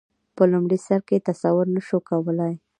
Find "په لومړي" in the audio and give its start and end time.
0.35-0.77